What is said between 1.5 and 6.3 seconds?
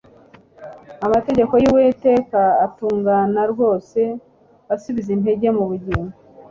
y'Uwiteka atungana rwose asubiza intege mu bugingo'."